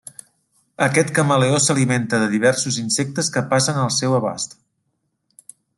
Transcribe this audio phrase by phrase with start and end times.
[0.85, 4.61] Aquest camaleó s'alimenta de diversos insectes que passen al seu abast.